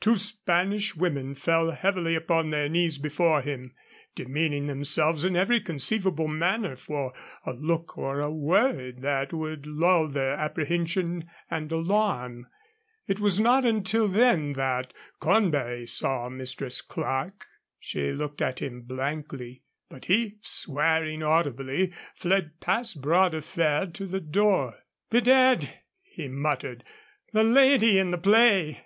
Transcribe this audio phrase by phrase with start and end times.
[0.00, 3.74] Two Spanish women fell heavily upon their knees before him,
[4.14, 7.12] demeaning themselves in every conceivable manner for
[7.44, 12.46] a look or a word that would lull their apprehension and alarm.
[13.06, 17.44] It was not until then that Cornbury saw Mistress Clerke.
[17.78, 24.06] She looked at him blankly; but he, swearing audibly, fled past Bras de Fer to
[24.06, 24.76] the door.
[25.10, 26.84] "Bedad!" he muttered
[27.34, 28.80] "the lady in the play!"